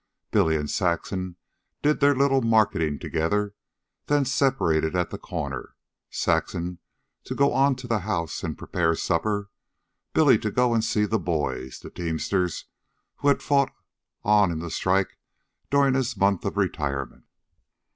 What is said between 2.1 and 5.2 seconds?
little marketing together, then separated at the